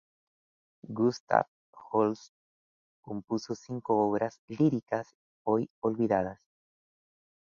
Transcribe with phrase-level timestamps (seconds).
[0.97, 1.43] Gustav
[1.77, 2.33] Holst
[3.01, 6.41] compuso cinco obras líricas hoy olvidadas.